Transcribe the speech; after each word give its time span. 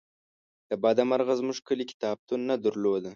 له 0.69 0.75
بده 0.83 1.03
مرغه 1.09 1.33
زمونږ 1.39 1.57
کلي 1.67 1.85
کتابتون 1.91 2.39
نه 2.49 2.55
درلوده 2.63 3.09